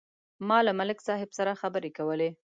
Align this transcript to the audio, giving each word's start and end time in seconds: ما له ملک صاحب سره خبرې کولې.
ما 0.47 0.57
له 0.65 0.71
ملک 0.79 0.97
صاحب 1.07 1.29
سره 1.37 1.59
خبرې 1.61 1.89
کولې. 1.97 2.29